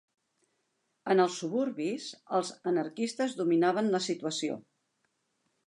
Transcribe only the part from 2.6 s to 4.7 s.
anarquistes dominaven la situació